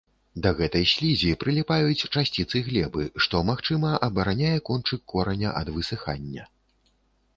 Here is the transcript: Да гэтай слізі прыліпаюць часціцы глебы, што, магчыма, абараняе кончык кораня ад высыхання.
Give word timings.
Да 0.43 0.51
гэтай 0.59 0.85
слізі 0.93 1.33
прыліпаюць 1.43 2.05
часціцы 2.15 2.57
глебы, 2.69 3.03
што, 3.27 3.43
магчыма, 3.53 3.93
абараняе 4.11 4.57
кончык 4.71 5.01
кораня 5.15 5.49
ад 5.61 5.67
высыхання. 5.77 6.43